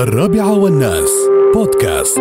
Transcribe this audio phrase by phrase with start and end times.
[0.00, 1.10] الرابعة والناس.
[1.54, 2.20] بودكاست.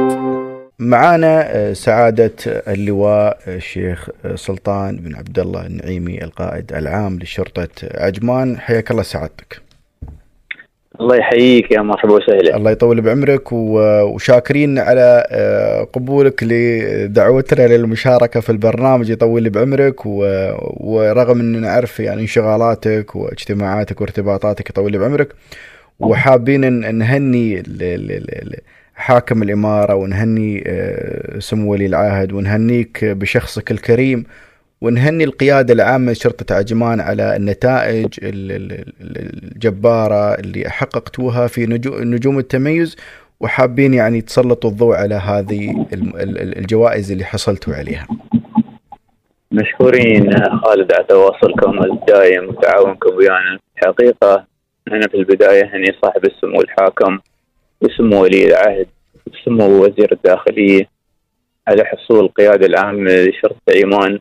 [0.80, 8.60] معانا آه، سعادة اللواء الشيخ سلطان بن عبد الله النعيمي القائد العام لشرطة عجمان.
[8.60, 9.62] حياك الله سعادتك.
[11.02, 12.56] الله يحييك يا مرحبا وسهلا.
[12.56, 21.62] الله يطول بعمرك وشاكرين على آه، قبولك لدعوتنا للمشاركة في البرنامج يطول بعمرك ورغم أن
[21.62, 25.36] نعرف يعني انشغالاتك واجتماعاتك وارتباطاتك يطول بعمرك
[26.00, 28.60] وحابين ان نهني ال- ال- ال- ال-
[28.96, 34.24] حاكم الإمارة ونهني آه، سمو ولي العهد ونهنيك بشخصك الكريم
[34.82, 38.72] ونهني القيادة العامة لشرطة عجمان على النتائج ال- ال-
[39.02, 42.96] ال- الجبارة اللي حققتوها في نجو- نجوم التميز
[43.40, 48.08] وحابين يعني تسلطوا الضوء على هذه الم- ال- ال- الجوائز اللي حصلتوا عليها.
[49.52, 53.60] مشكورين خالد على تواصلكم الدائم وتعاونكم ويانا.
[53.76, 54.46] حقيقة
[54.92, 57.20] أنا في البداية هني صاحب السمو الحاكم
[57.82, 58.88] وسمو ولي العهد
[59.28, 60.90] وسمو وزير الداخلية
[61.68, 64.20] على حصول القيادة العامة لشرطة عمان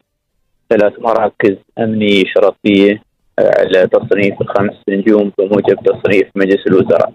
[0.71, 3.03] ثلاث مراكز أمنية شرطية
[3.39, 7.13] على تصنيف الخمس نجوم بموجب تصنيف مجلس الوزراء.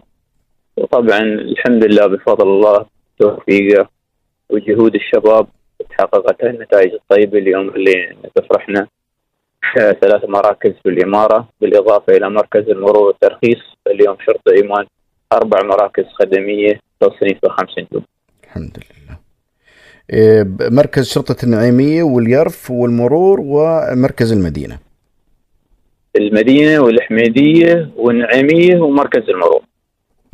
[0.77, 2.85] وطبعا الحمد لله بفضل الله
[3.19, 3.89] توفيقه
[4.49, 5.47] وجهود الشباب
[5.89, 8.87] تحققت النتائج الطيبة اليوم اللي تفرحنا.
[10.01, 14.85] ثلاث مراكز في الإمارة بالإضافة إلى مركز المرور والترخيص اليوم شرطة إيمان
[15.33, 18.03] أربع مراكز خدمية تصنيف خمس نجوم.
[18.43, 19.17] الحمد لله.
[20.13, 24.79] إيه، مركز شرطة النعيمية واليرف والمرور ومركز المدينة.
[26.15, 29.61] المدينة والحميدية والنعيمية ومركز المرور.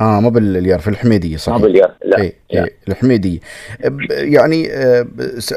[0.00, 2.64] آه ما باليرف الحميدية ما صحيح باليار لا اي لا.
[2.64, 3.38] اي الحميدية.
[3.84, 4.68] ب- يعني
[5.38, 5.54] س-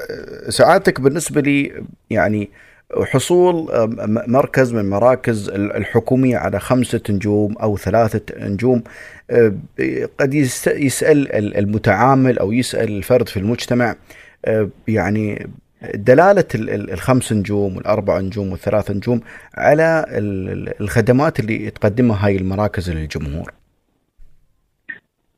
[0.50, 2.50] سعادتك بالنسبة لي يعني
[2.92, 3.90] حصول آه،
[4.28, 8.84] مركز من مراكز ال- الحكومية على خمسة نجوم أو ثلاثة نجوم
[9.32, 9.54] آه،
[10.20, 13.96] قد يسأل ال- المتعامل أو يسأل الفرد في المجتمع
[14.46, 15.48] آه، يعني
[15.94, 19.22] دلالة ال- ال- الخمس نجوم والأربع نجوم والثلاث نجوم
[19.58, 23.54] على ال- ال- الخدمات اللي تقدمها هاي المراكز للجمهور.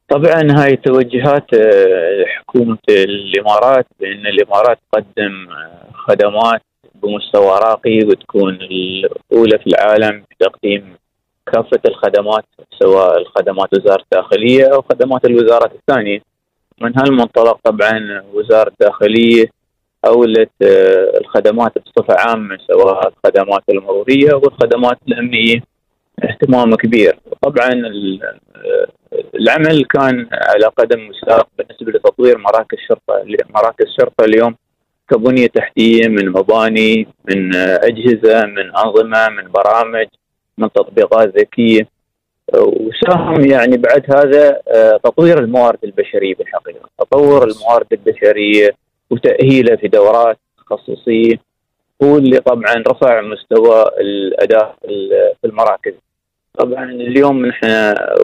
[0.09, 1.45] طبعا هاي توجهات
[2.37, 5.31] حكومة الإمارات بأن الإمارات تقدم
[5.93, 6.61] خدمات
[7.05, 10.95] بمستوى راقي وتكون الأولى في العالم في تقديم
[11.53, 12.45] كافة الخدمات
[12.79, 16.21] سواء الخدمات وزارة الداخلية أو خدمات الوزارات الثانية.
[16.81, 19.45] من هالمنطلق طبعا وزارة الداخلية
[20.05, 25.63] أولت آه، الخدمات بصفة عامة سواء الخدمات المرورية والخدمات الأمنية.
[26.23, 27.19] اهتمام كبير.
[27.41, 28.87] طبعا آه،
[29.35, 34.55] العمل كان على قدم وساق بالنسبة لتطوير مراكز شرطة مراكز شرطة اليوم
[35.09, 40.07] كبنية تحتية من مباني من أجهزة من أنظمة من برامج
[40.57, 41.87] من تطبيقات ذكية.
[42.53, 46.89] آه، وساهم يعني بعد هذا آه، تطوير الموارد البشرية بالحقيقة.
[46.99, 48.69] تطور الموارد البشرية
[49.09, 51.35] وتأهيله في دورات تخصصية
[52.03, 54.75] هو اللي طبعا رفع مستوى الأداء
[55.41, 55.93] في المراكز.
[56.57, 57.67] طبعا اليوم نحن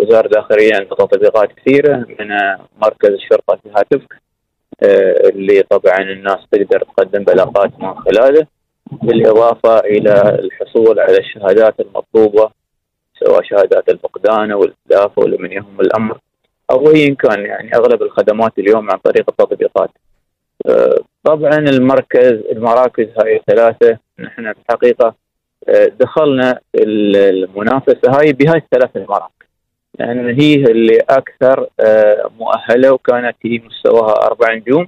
[0.02, 4.22] وزارة الداخلية عندنا تطبيقات كثيرة منها مركز الشرطة في هاتفك
[4.84, 8.48] اللي طبعا الناس تقدر تقدم بلاغات من خلاله
[8.92, 12.50] بالإضافة إلى الحصول على الشهادات المطلوبة
[13.26, 16.18] سواء شهادات الفقدان أو الاتلاف أو لمن يهم الأمر
[16.72, 19.90] أو ايا كان يعني أغلب الخدمات اليوم عن طريق التطبيقات.
[20.70, 25.16] آه، طبعا المركز المراكز هاي الثلاثة نحن الحقيقة
[25.70, 29.41] آه، دخلنا ال- المنافسة هاي بهاي الثلاث المراكز
[30.00, 34.88] لأن هي اللي أكثر آه، مؤهلة وكانت هي مستواها أربع نجوم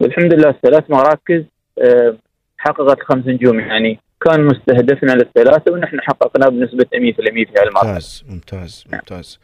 [0.00, 1.44] والحمد لله الثلاث مراكز
[1.78, 2.16] آه،
[2.56, 8.84] حققت خمس نجوم يعني كان مستهدفنا للثلاثة ونحن حققناه بنسبة 100% في هالمركز ممتاز ممتاز
[8.92, 9.38] ممتاز.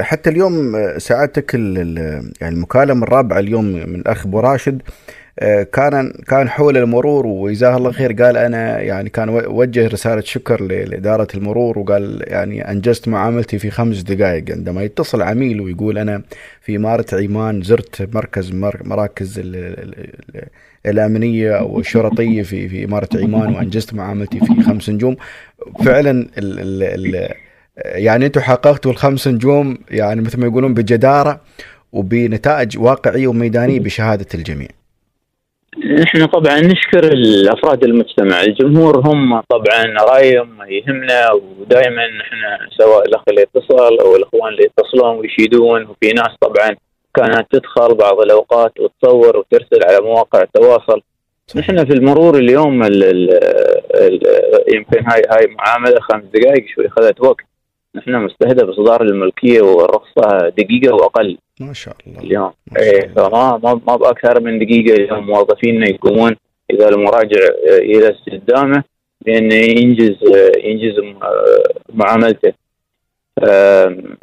[0.00, 4.82] حتى اليوم آه، سعادتك يعني المكالمة الرابعة اليوم من الاخ أبو راشد.
[5.72, 11.28] كان كان حول المرور وجزاه الله خير قال أنا يعني كان وجه رسالة شكر لإدارة
[11.34, 16.22] المرور وقال يعني أنجزت معاملتي في خمس دقائق عندما يتصل عميل ويقول أنا
[16.60, 20.44] في إمارة عمان زرت مركز مر- مراكز ال- ال- ال-
[20.86, 25.16] الأمنية أو الشرطية في في إمارة عمان وأنجزت معاملتي في خمس نجوم
[25.84, 26.28] فعلا ال
[26.60, 26.82] ال
[27.16, 27.28] ال
[27.84, 31.40] يعني أنتم حققتوا الخمس نجوم يعني مثل ما يقولون بجدارة
[31.92, 34.68] وبنتائج واقعية وميدانية بشهادة الجميع.
[35.78, 42.36] نحن طبعا نشكر الأفراد المجتمع، الجمهور هم طبعا رايهم يهمنا ودائما نحن
[42.78, 45.82] سواء الأخ اللي يتصل أو الأخوان اللي يتصلون ويشيدون.
[45.82, 46.76] وفي ناس طبعا
[47.14, 51.02] كانت تدخل بعض الأوقات وتصور وترسل على مواقع التواصل.
[51.56, 53.30] نحن في المرور اليوم ال ال
[53.94, 54.20] ال
[54.74, 57.44] يمكن هاي هاي معاملة خمس دقائق شوي اخذت وقت.
[57.94, 61.38] نحن مستهدف اصدار الملكية والرخصه دقيقة وأقل.
[61.60, 62.20] ما شاء الله.
[62.20, 62.52] اليوم.
[62.78, 63.28] إيه الله.
[63.28, 66.36] فما ما ما باكثر من دقيقة اليوم موظفينا يقومون
[66.70, 68.84] إذا المراجع إلى استخدامه
[69.26, 70.16] بانه ينجز
[70.64, 71.62] ينجز آه،
[71.94, 72.52] معاملته.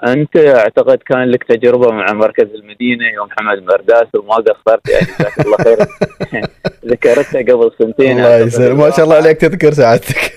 [0.07, 5.39] أنت أعتقد كان لك تجربة مع مركز المدينة يوم حمد مرداس وما قصرت يعني جزاك
[5.45, 5.77] الله خير.
[6.91, 8.11] ذكرتها قبل سنتين.
[8.17, 8.79] الله يسلمك.
[8.79, 10.33] ما شاء الله عليك تذكر سعادتك.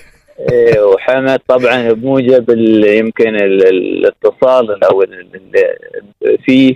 [0.51, 2.49] إيه، وحمد طبعا بموجب
[2.85, 5.05] يمكن ال- ال- الاتصال أو
[6.45, 6.75] فيه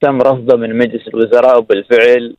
[0.00, 2.36] تم رفضه من مجلس الوزراء وبالفعل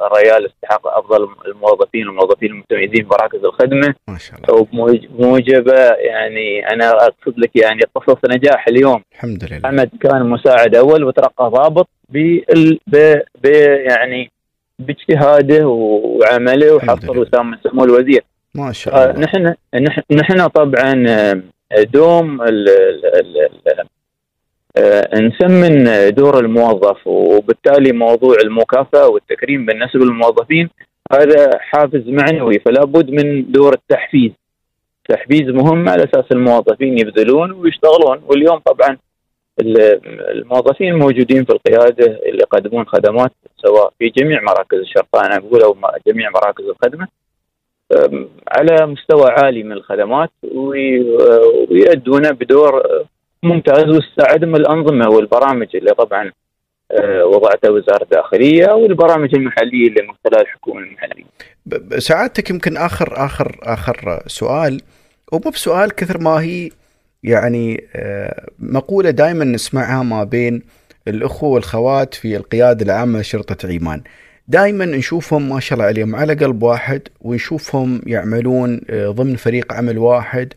[0.00, 3.94] الريال استحق أفضل الموظفين والموظفين المتميزين بمراكز الخدمة.
[4.08, 4.60] ما شاء الله.
[4.60, 9.02] وبموجبه يعني أنا أقصد لك يعني قصص نجاح اليوم.
[9.12, 9.60] الحمد لله.
[9.68, 13.46] حمد كان مساعد أول وترقى ضابط بال ب
[13.90, 14.30] يعني
[14.78, 17.18] باجتهاده وعمله وحصل.
[17.18, 18.24] وسام سمو الوزير.
[18.54, 19.20] ما شاء آه، الله.
[19.20, 19.54] نحن
[20.10, 20.92] نحن طبعا
[21.92, 23.36] دوم ال ال
[23.68, 23.86] ال
[24.78, 25.84] آه، نسمن
[26.14, 30.68] دور الموظف وبالتالي موضوع المكافأة والتكريم بالنسبة للموظفين
[31.12, 34.30] هذا حافز معنوي فلا بد من دور التحفيز.
[35.08, 38.96] تحفيز مهم على أساس الموظفين يبذلون ويشتغلون واليوم طبعا
[39.60, 40.00] ال-
[40.30, 43.32] الموظفين الموجودين في القيادة اللي يقدمون خدمات
[43.66, 45.76] سواء في جميع مراكز الشرطة أنا أقول أو
[46.06, 47.08] جميع مراكز الخدمة.
[48.56, 51.00] على مستوى عالي من الخدمات وي-
[51.70, 52.82] ويؤدون بدور
[53.42, 56.32] ممتاز ويساعدهم الأنظمة والبرامج اللي طبعا
[56.92, 61.24] أه، وضعتها وزارة الداخلية والبرامج المحلية اللي من خلال الحكومة المحلية.
[61.98, 64.80] سعادتك يمكن آخر آخر آخر سؤال
[65.32, 66.70] ومو بسؤال كثر ما هي
[67.22, 70.62] يعني آه، مقولة دائما نسمعها ما بين
[71.08, 74.02] الأخوة والخوات في القيادة العامة لشرطة عمان.
[74.48, 79.98] دائما نشوفهم ما شاء الله عليهم على قلب واحد ونشوفهم يعملون آه، ضمن فريق عمل
[79.98, 80.54] واحد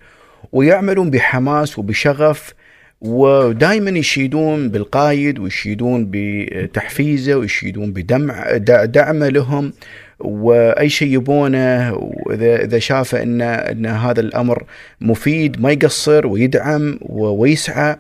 [0.51, 2.53] ويعملون بحماس وبشغف
[3.01, 9.74] ودائما يشيدون بالقايد ويشيدون بتحفيزه ويشيدون بدمع دع- دعمه لهم.
[10.19, 14.63] وأي شيء يبونه واذا إذا شافه ان إن هذا الأمر
[15.01, 17.96] مفيد ما يقصر ويدعم ويسعى.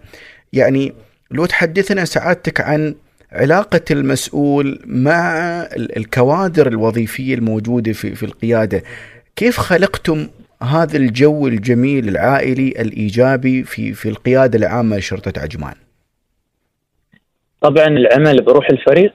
[0.53, 0.93] يعني
[1.31, 2.95] لو تحدثنا سعادتك عن
[3.31, 8.83] علاقة المسؤول مع ال- الكوادر الوظيفية الموجودة في في القيادة
[9.35, 10.27] كيف خلقتم
[10.63, 15.73] هذا الجو الجميل العائلي الإيجابي في في القيادة العامة لشرطة عجمان
[17.61, 19.13] طبعا العمل بروح الفريق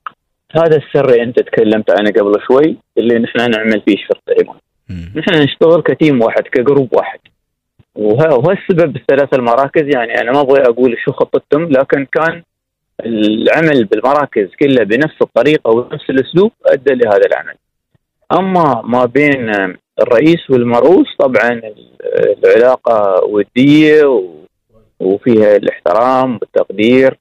[0.56, 4.60] هذا السر اللي أنت تكلمت عنه قبل شوي اللي نحن نعمل فيه شرطة عمان.
[5.16, 7.18] نحن نشتغل كتيم واحد كجروب واحد
[7.94, 12.42] وه- وهو السبب بالثلاث المراكز يعني أنا ما أبغى أقول شو خطتهم لكن كان
[13.06, 17.54] العمل بالمراكز كلها بنفس الطريقة ونفس الأسلوب أدى لهذا العمل.
[18.32, 19.50] أما ما بين
[20.00, 21.88] الرئيس والمرؤوس طبعا ال-
[22.44, 24.22] العلاقة ودية
[25.00, 27.18] وفيها الاحترام والتقدير.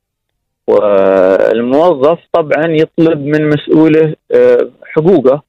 [0.68, 5.42] والموظف طبعا يطلب من مسؤوله آه، حقوقه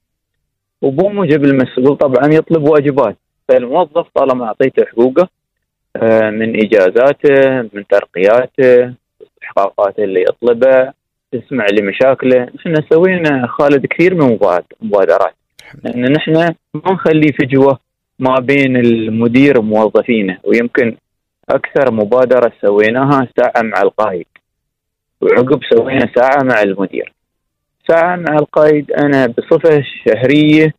[0.81, 3.15] وبموجب المسؤول طبعا يطلب واجبات.
[3.49, 5.29] فالموظف طالما أعطيته حقوقه
[5.95, 10.93] آه، من إجازاته من ترقياته استحقاقاته اللي يطلبها
[11.31, 12.47] تسمع لمشاكله.
[12.59, 15.33] إحنا سوينا خالد كثير من مباد- مبادرات.
[15.83, 16.55] لأن نحن ما
[16.91, 17.79] نخلي فجوه
[18.19, 20.97] ما بين المدير وموظفينه ويمكن
[21.49, 24.25] أكثر مبادرة سويناها ساعة مع القائد
[25.21, 27.13] وعقب سوينا ساعة مع المدير.
[27.87, 30.73] ساعة مع القائد أنا بصفة شهرية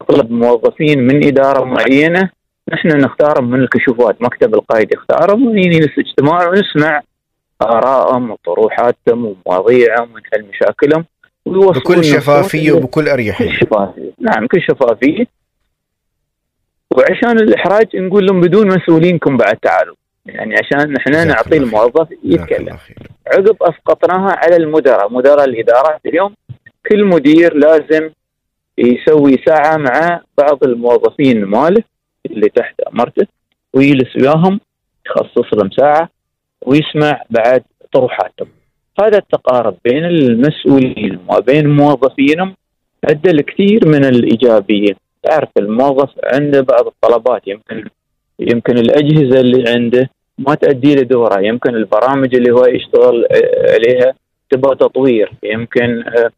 [0.00, 2.30] أطلب موظفين من إدارة معينة
[2.72, 7.00] نحن نختارهم من الكشوفات مكتب القائد يختارهم ونجلس اجتماع ونسمع
[7.62, 11.04] آرائهم وطروحاتهم ومواضيعهم ونحل مشاكلهم.
[11.46, 14.12] بكل شفافية وبكل بكل أريحية شفافية.
[14.18, 15.26] نعم كل شفافية.
[16.96, 19.94] وعشان الإحراج نقول لهم بدون مسؤولينكم بعد تعالوا.
[20.26, 21.56] يعني عشان نحن جزاك نعطي.
[21.56, 22.76] الموظف يتكلم.
[23.26, 25.12] عقب أسقطناها على المدراء.
[25.12, 26.34] مدراء الإدارات اليوم
[26.90, 28.10] كل مدير لازم
[28.78, 31.82] يسوي ساعة مع بعض الموظفين ماله
[32.26, 33.26] اللي تحت أمرته
[33.74, 34.60] ويجلس وياهم
[35.06, 36.08] يخصص لهم ساعة
[36.66, 38.48] ويسمع بعد طروحاتهم.
[39.02, 42.54] هذا التقارب بين المسؤولين وبين موظفينهم
[43.04, 44.92] أدى لكثير من الإيجابية.
[45.22, 47.84] تعرف الموظف عنده بعض الطلبات يمكن
[48.38, 54.14] يمكن الأجهزة اللي عنده ما تؤدي له دوره يمكن البرامج اللي هو يشتغل آه، عليها
[54.50, 55.32] تبغى تطوير.
[55.42, 56.30] يمكن آه،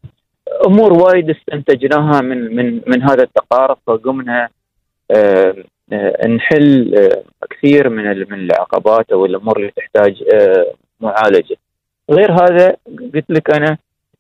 [0.67, 4.49] أمور وايد استنتجناها من من من هذا التقارب فقمنا
[5.11, 5.55] آه،
[6.27, 7.09] نحل
[7.51, 10.25] كثير من من العقبات أو الأمور اللي تحتاج
[11.01, 11.57] معالجة.
[12.11, 12.77] غير هذا
[13.15, 13.79] قلت لك أنا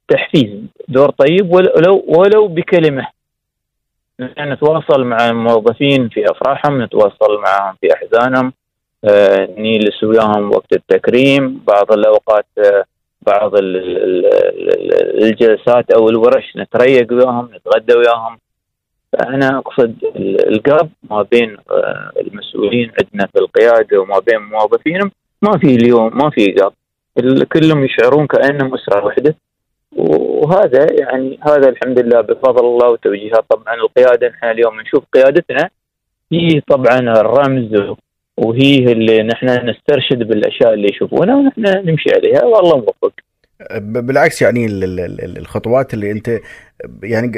[0.08, 3.06] تحفيز دور طيب ولو ولو بكلمة.
[4.20, 8.52] نتواصل مع الموظفين في أفراحهم نتواصل معهم في أحزانهم
[9.04, 12.84] آه، نجلس وياهم وقت التكريم بعض الأوقات آه،
[13.22, 18.38] بعض ال- ال- ال- الجلسات أو الورش نتريق وياهم نتغدى وياهم.
[19.12, 25.10] فأنا أقصد ال- القرب ما بين آه، المسؤولين عندنا في القيادة وما بين موظفينهم
[25.42, 26.70] ما في اليوم ما في ال-
[27.52, 29.34] كلهم يشعرون كأنهم أسرة واحدة.
[29.96, 35.70] وهذا يعني هذا الحمد لله بفضل الله وتوجيهات طبعا القيادة إحنا اليوم نشوف قيادتنا
[36.32, 37.94] هي طبعا الرمز
[38.36, 42.44] وهي اللي نحن نسترشد بالأشياء اللي يشوفونها ونحن نمشي عليها.
[42.44, 43.12] والله موفق.
[43.80, 46.38] بالعكس يعني ال- ال- ال- الخطوات اللي أنت
[47.02, 47.32] يعني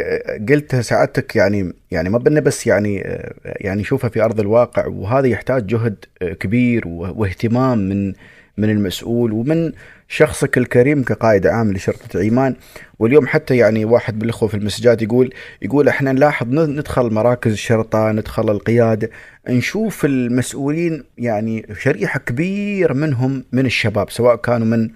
[0.48, 2.96] قلتها سعادتك يعني يعني ما بدنا بس يعني
[3.44, 6.04] يعني نشوفها في أرض الواقع وهذا يحتاج جهد
[6.40, 8.12] كبير واهتمام من
[8.58, 9.72] من المسؤول ومن
[10.08, 12.56] شخصك الكريم كقائد عام لشرطة عيمان
[12.98, 18.12] واليوم حتى يعني واحد من الإخوة في المسجات يقول يقول إحنا نلاحظ ندخل مراكز الشرطة
[18.12, 19.10] ندخل القيادة
[19.48, 24.90] نشوف المسؤولين يعني شريحة كبير منهم من الشباب سواء كانوا من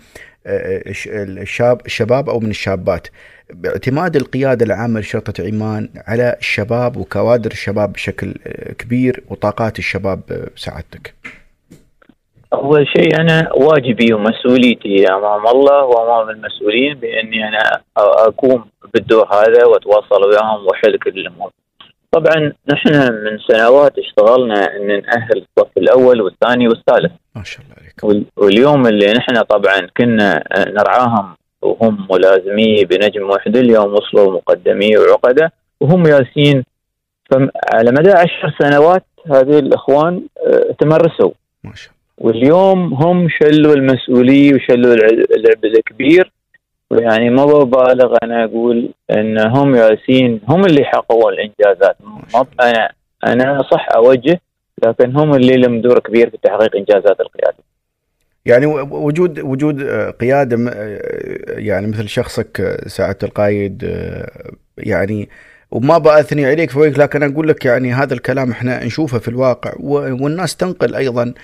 [0.46, 3.06] آه، الش- الشاب الشباب أو من الشابات
[3.54, 10.48] باعتماد القيادة العامة لشرطة عمان على الشباب وكوادر الشباب بشكل آه، كبير وطاقات الشباب آه،
[10.56, 11.14] سعادتك.
[12.52, 18.64] أول شيء أنا واجبي ومسؤوليتي أمام الله وأمام المسؤولين بأني أنا أ- أقوم
[18.94, 21.50] بالدور هذا وأتواصل وياهم وأحل كل الأمور.
[22.12, 27.12] طبعا نحن من سنوات اشتغلنا إن نأهل الصف الأول والثاني والثالث.
[27.36, 28.04] ما شاء الله عليك.
[28.04, 35.52] وال- واليوم اللي نحن طبعا كنا نرعاهم وهم ملازمي بنجم واحد اليوم وصلوا مقدمي وعقدة
[35.80, 36.64] وهم ياسين
[37.30, 40.22] فعلى مدى عشر سنوات هذه الإخوان
[40.78, 41.30] تمرسوا
[41.64, 41.97] ما شاء الله.
[42.20, 46.32] واليوم هم شلوا المسؤولية وشلوا الع- العبء الكبير.
[46.90, 51.96] ويعني ما ببالغ أنا أقول ان هم ياسين هم اللي حققوا الإنجازات.
[52.60, 52.92] أنا
[53.26, 54.40] أنا صح أوجه
[54.84, 57.56] لكن هم اللي لهم دور كبير في تحقيق إنجازات القيادة.
[58.46, 59.82] يعني وجود وجود
[60.20, 60.56] قيادة
[61.48, 63.82] يعني مثل شخصك سعاده القايد
[64.78, 65.28] يعني
[65.70, 69.72] وما باثني عليك فوقك لكن أقول لك يعني هذا الكلام إحنا نشوفه في الواقع
[70.20, 71.34] والناس تنقل أيضا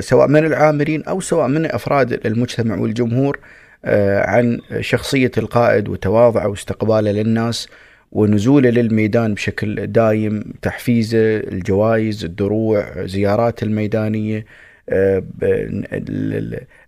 [0.00, 3.38] سواء من العاملين أو سواء من أفراد المجتمع والجمهور
[3.84, 7.68] آه، عن شخصية القائد وتواضعه واستقباله للناس
[8.12, 14.44] ونزوله للميدان بشكل دايم تحفيزه الجوائز الدروع زيارات الميدانية.
[14.90, 15.22] آه،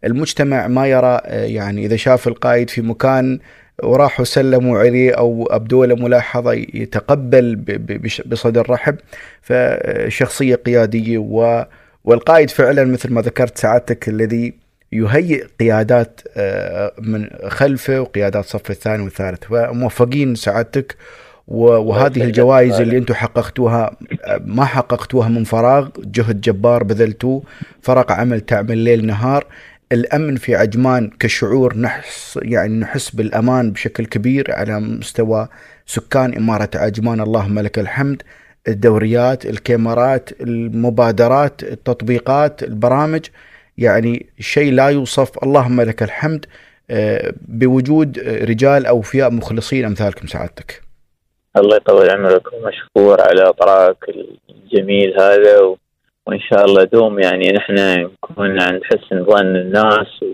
[0.05, 3.39] المجتمع ما يرى آه، يعني إذا شاف القائد في مكان
[3.83, 7.57] وراحوا سلموا عليه أو أبدوا له ملاحظة يتقبل
[8.27, 8.97] بصدر رحب.
[9.43, 11.65] فشخصية قيادية و
[12.04, 14.54] والقائد فعلا مثل ما ذكرت سعادتك الذي
[14.92, 19.45] يهيئ قيادات آه، من خلفه وقيادات صف الثاني والثالث.
[19.45, 20.97] فموفقين سعادتك.
[21.49, 22.23] وهذه.
[22.23, 25.88] الجوائز اللي أنتم حققتوها آه، ما حققتوها من فراغ.
[25.99, 27.42] جهد جبار بذلتوه.
[27.83, 29.47] فرق عمل تعمل ليل نهار.
[29.92, 35.49] الأمن في عجمان كشعور نحس يعني نحس بالأمان بشكل كبير على مستوى
[35.87, 37.21] سكان إمارة عجمان.
[37.21, 38.23] اللهم لك الحمد.
[38.69, 43.26] الدوريات الكاميرات المبادرات التطبيقات البرامج
[43.79, 46.47] يعني شيء لا يوصف اللهم لك الحمد
[46.90, 50.83] آه، بوجود رجال أوفياء مخلصين أمثالكم سعادتك
[51.57, 53.97] الله يطول عمرك ومشكور على طراك
[54.49, 55.79] الجميل هذا و...
[56.26, 60.26] وإن شاء الله دوم يعني نحن نكون عند حسن ظن الناس و...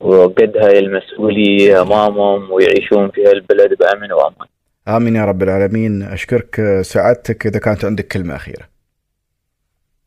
[0.00, 4.48] وقد هاي المسؤولية أمامهم ويعيشون في هالبلد بأمن وأمان.
[4.88, 6.02] آمين يا رب العالمين.
[6.02, 8.68] أشكرك آه، سعادتك إذا كانت عندك كلمة أخيرة.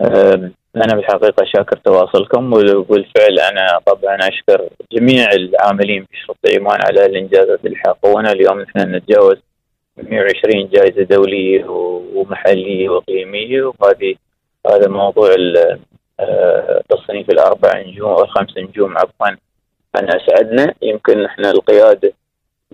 [0.01, 7.05] أم، أنا بالحقيقة شاكر تواصلكم وبالفعل أنا طبعا أشكر جميع العاملين في شرطة إيمان على
[7.05, 9.38] الانجازات اللي حققونا اليوم نحن نتجاوز
[9.98, 11.65] 120 جائزة دولية
[12.15, 14.15] ومحلية واقليميه وهذه
[14.70, 15.79] هذا موضوع ال-
[16.20, 16.82] آه،
[17.29, 19.27] الأربع نجوم أو الخمس نجوم عفوا
[19.96, 20.74] أنا أسعدنا.
[20.82, 22.13] يمكن نحن القيادة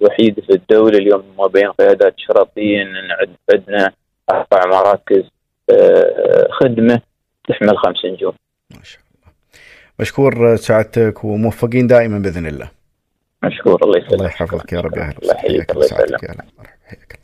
[0.01, 2.87] الوحيده في الدولة اليوم ما بين قيادات شرطيه إن
[3.51, 3.91] عندنا
[4.31, 5.23] أربع مراكز
[5.69, 7.01] آه، خدمة
[7.47, 8.33] تحمل خمس نجوم.
[8.71, 9.33] ما شاء الله.
[9.99, 12.71] مشكور سعادتك وموفقين دائما بإذن الله.
[13.43, 14.13] مشكور الله يسلمك.
[14.13, 15.17] الله يحفظك يا رب يا أهلا.
[15.21, 16.23] الله يحييك الله يسلمك.
[16.23, 16.29] يا
[16.87, 17.21] حياك الله.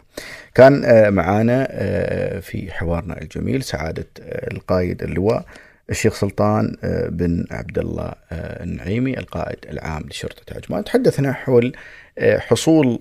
[0.55, 5.45] كان آه، معانا آه، في حوارنا الجميل سعادة آه، القائد اللواء
[5.89, 10.83] الشيخ سلطان آه، بن عبد الله آه، النعيمي القائد العام لشرطة عجمان.
[10.83, 11.73] تحدثنا حول
[12.17, 12.99] آه، حصول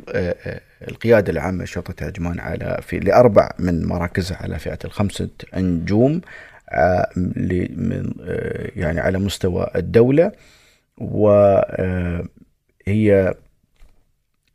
[0.88, 6.20] القيادة العامة لشرطة عجمان على في لأربع من مراكزها على فئة الخمسة نجوم
[8.76, 10.32] يعني على مستوى الدولة.
[10.98, 12.24] وهي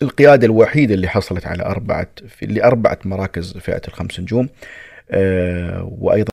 [0.02, 2.08] القيادة الوحيدة اللي حصلت على أربعة
[2.42, 4.50] لأربعة مراكز فئة الخمس نجوم
[6.00, 6.30] وأيضا